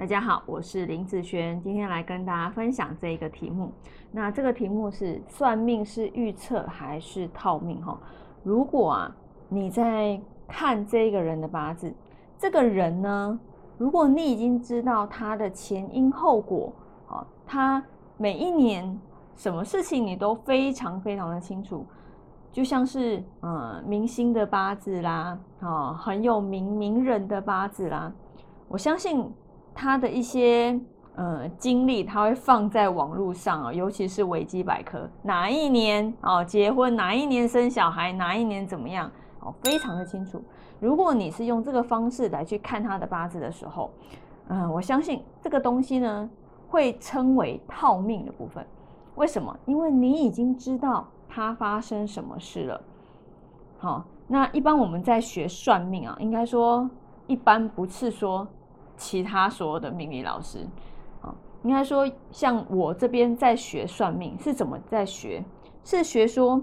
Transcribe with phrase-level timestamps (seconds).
[0.00, 3.70] 大家好，我是林子璇，今天来跟大家分享这一个题目。
[4.10, 7.84] 那这个题目是算命是预测还是套命？
[7.84, 8.00] 哈，
[8.42, 9.14] 如果啊
[9.50, 10.18] 你在
[10.48, 11.94] 看这个人的八字，
[12.38, 13.38] 这个人呢，
[13.76, 16.72] 如果你已经知道他的前因后果，
[17.06, 17.84] 啊，他
[18.16, 18.98] 每一年
[19.36, 21.84] 什么事情你都非常非常的清楚，
[22.50, 28.10] 就像是呃明星的八字啦，啊很有名名人的八字啦，
[28.66, 29.30] 我相信。
[29.74, 30.78] 他的一些
[31.14, 39.10] 呃经历，他会放在网络上啊，尤其是维基百科，哪一年哦结婚，哪一年生小孩，哪一年怎么样
[39.40, 40.42] 哦，非常的清楚。
[40.80, 43.90] 如果你是用这个方式来去看他的八字的时候，
[44.48, 46.28] 嗯，我相信这个东西呢
[46.68, 48.66] 会称为套命的部分。
[49.14, 49.56] 为什么？
[49.66, 52.80] 因为你已经知道他发生什么事了。
[53.78, 56.88] 好，那一般我们在学算命啊，应该说
[57.26, 58.46] 一般不是说。
[59.00, 60.58] 其他所有的命理老师，
[61.22, 65.42] 啊，应该说像我这边在学算命是怎么在学？
[65.82, 66.62] 是学说，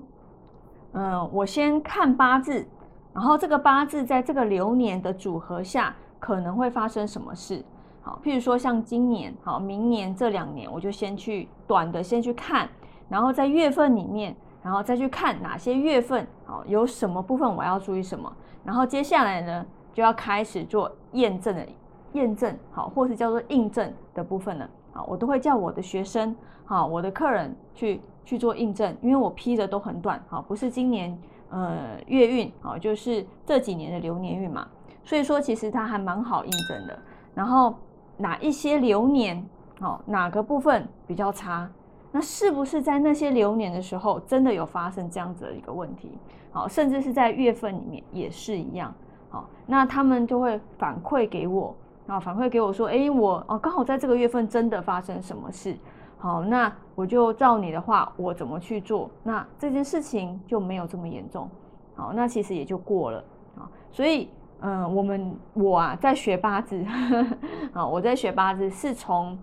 [0.92, 2.64] 嗯，我先看八字，
[3.12, 7.66] 然后这个八字在这个流年的组合下可能会发生什么事？
[8.04, 12.70] 好，譬如说像今年，好，明年这两年，我就先去短的先去看，
[13.10, 18.32] 然后在月份里面，然后再去看哪些月份，好，有什么部分我要注意什么，
[18.64, 21.68] 然后接下来呢就要开始做验证的。
[22.14, 24.70] 验证好，或是叫做印证的部分呢？
[24.94, 31.18] 好，我都会叫我的学生，好，我的客人去去做印证，因为我批的都很短，好，不是今年
[31.50, 34.68] 呃月运，好，就是这几年的流年运嘛，
[35.04, 37.00] 所以说其实它还蛮好印证的。
[37.36, 37.76] 然后
[38.18, 39.46] 哪一些流年，
[39.80, 41.70] 好，哪个部分比较差，
[42.12, 46.18] 那是不是在那些流年的时候真的有发生这样子的一个问题？
[46.52, 48.92] 好，甚至是在月份里面也是一样，
[49.30, 51.76] 好，那他们就会反馈给我。
[52.08, 55.78] 然后反馈给我说：“哎，我哦刚好在这个月份真的发生什么事，
[56.18, 59.12] 好，那我就照你的话，我怎么去做？
[59.24, 61.50] 那这件事情就没有这么严重，
[61.96, 63.24] 好，那其实也就过了
[63.58, 63.70] 啊。
[63.92, 64.30] 所以，
[64.62, 66.82] 嗯，我们我啊在学八字，
[67.74, 69.38] 啊，我在学八字是从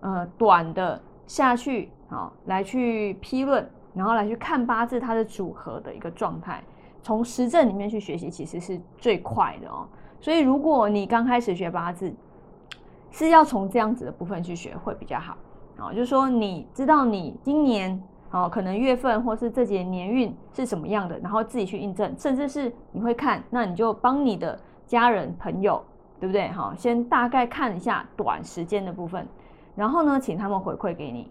[0.00, 6.62] 呃短的下去啊来去批论，然后来去看八字它的组合的一个状态，
[7.02, 9.88] 从实证里面去学习，其实是最快的哦。”
[10.20, 12.12] 所以，如果你刚开始学八字，
[13.10, 15.34] 是要从这样子的部分去学会比较好
[15.78, 15.90] 啊。
[15.92, 17.98] 就是说，你知道你今年
[18.30, 25.82] 啊，可能月份或是这节年运是什么样的，然后自己去印证，甚至是你会看，那你就帮你的家人朋友，
[26.20, 26.48] 对不对？
[26.48, 29.26] 哈，先大概看一下短时间的部分，
[29.74, 31.30] 然后呢，请他们回馈给你。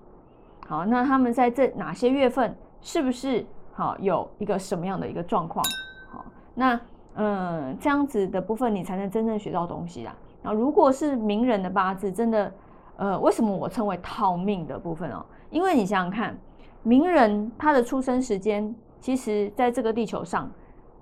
[0.67, 5.63] 好，那他们在这哪些月份是不是好有一个什么样的一个状况？
[6.11, 6.25] 好，
[6.55, 6.79] 那。
[7.15, 10.15] 嗯，这样子的部分你才能真正学到东西啦。
[10.41, 12.53] 然后，如果是名人的八字，真的，
[12.95, 15.25] 呃，为什么我称为套命的部分哦？
[15.49, 16.37] 因为你想想看，
[16.81, 20.49] 名人他的出生时间，其实在这个地球上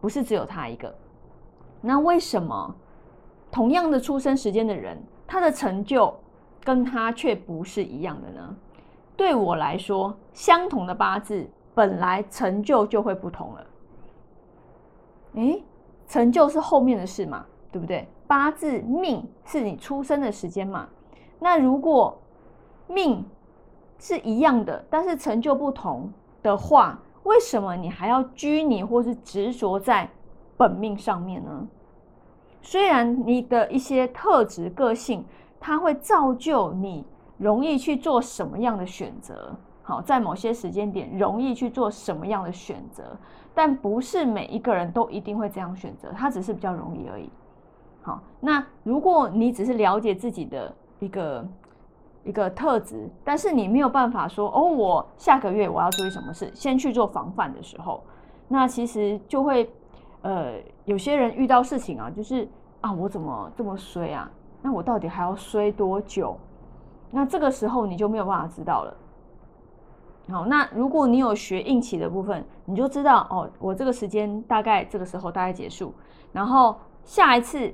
[0.01, 0.93] 不是只有他一个。
[1.81, 2.75] 那为什么
[3.51, 4.97] 同样的出生时间的人，
[5.27, 6.11] 他的成就
[6.63, 8.55] 跟他却不是一样的呢？
[9.15, 13.67] 对我来说，相同的八字本来成就就会不同了。
[15.35, 15.63] 诶。
[16.07, 18.07] 成就是后面的事嘛，对不对？
[18.25, 20.87] 八字命是你出生的时间嘛。
[21.39, 22.17] 那如果
[22.87, 23.25] 命
[23.99, 30.09] 是一样的，但是成就不同的话，为什么你还要拘泥或是执着在
[30.55, 31.67] 本命上面呢？
[32.61, 35.23] 虽然你的一些特质、个性，
[35.59, 37.05] 它会造就你
[37.37, 39.55] 容易去做什么样的选择。
[39.87, 43.17] 好，在某些时间点容易去做什么样的选择，
[43.55, 47.29] 但不是每一个人都一定会这样选择，它只是比较容易而已。
[48.01, 51.47] 好，那如果你只是了解自己的一个
[52.25, 58.03] 一个特质，但是你没有办法说哦，我下个月我要注意什么事，先去做防范的时候，
[58.49, 59.71] 那其实就会
[60.21, 62.45] 呃，有些人遇到事情啊，就是
[62.81, 64.29] 啊，我怎么这么衰啊？
[64.61, 66.37] 那我到底还要衰多久？
[67.09, 68.93] 那这个时候你就没有办法知道了。
[70.29, 75.93] 好，那如果你有学运气的部分，你就知道哦，我这个时间大概这个时候大概结束，
[76.33, 76.75] 然后
[77.05, 77.73] 下一次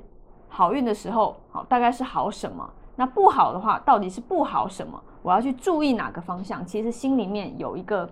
[0.49, 2.69] 好运的时候，好大概是好什么？
[2.95, 5.01] 那不好的话，到底是不好什么？
[5.23, 6.63] 我要去注意哪个方向？
[6.63, 8.07] 其实心里面有一个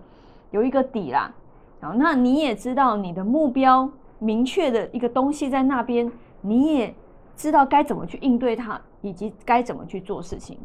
[0.50, 1.32] 有一个底啦。
[1.80, 6.10] 好，那你也知道你的目标明确的一个东西在那边，
[6.40, 6.92] 你也
[7.36, 10.58] 知道该怎么去应对它，以及该怎么去做事情。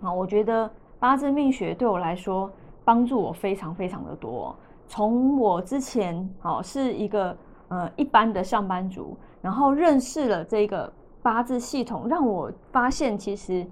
[0.00, 0.68] 好，我觉得
[0.98, 2.50] 八字命学对我来说。
[2.84, 4.54] 帮助我非常非常的多。
[4.86, 7.36] 从我之前哦是一个
[7.68, 10.92] 呃一般的上班族，然后认识了这个
[11.22, 13.66] 八字系统让我发现，其实，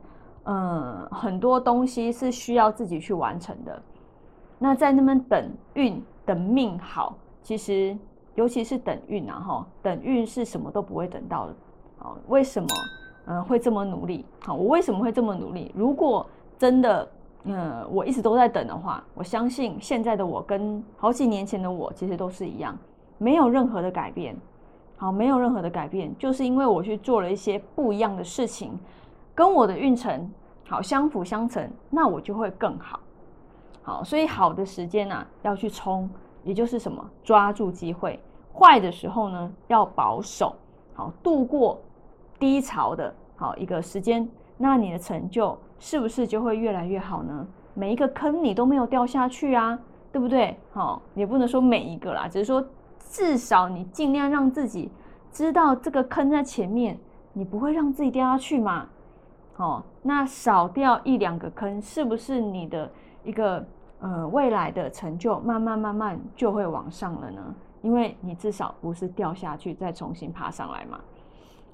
[0.44, 3.82] 嗯，很多东西是需要自己去完成的。
[4.58, 7.96] 那在那边等运等命好，其实
[8.34, 11.54] 尤其是等运啊，哈，等运是什么都不会等到的。
[11.98, 12.68] 好，为什么？
[13.26, 14.24] 嗯，会这么努力？
[14.40, 15.70] 好，我为什么会这么努力？
[15.76, 16.26] 如果
[16.58, 17.08] 真的，
[17.44, 22.76] 嗯，我一直都在等的话，我相信现在的我跟好几年前的我其实都是一样，
[23.18, 24.36] 没有任何的改变。
[24.96, 28.78] 好，没有任何的改变，就是因为我去做了一些不一样的事情，
[29.34, 30.30] 跟我的运程
[30.68, 33.00] 好相辅相成，那我就会更好。
[33.82, 36.08] 好，所以好的时间呢要去冲，
[36.44, 38.16] 也就是什么抓住机会；
[38.54, 40.54] 坏的时候呢要保守，
[40.94, 41.80] 好度过
[42.38, 47.46] 低潮的好一个时间，那你的成就是不是就会越来越好呢？
[47.74, 49.78] 每一个坑你都没有掉下去啊，
[50.10, 50.56] 对不对？
[50.72, 52.64] 好，也不能说每一个啦，只是说。
[53.10, 54.90] 至少你尽量让自己
[55.30, 56.98] 知道这个坑在前面，
[57.34, 58.86] 你不会让自己掉下去嘛？
[59.56, 62.90] 哦，那少掉一两个坑，是不是你的
[63.22, 63.62] 一个
[64.00, 67.54] 呃未来的成就慢慢慢慢就会往上了呢？
[67.82, 70.98] 因为你至少不是掉下去再重新爬上来嘛。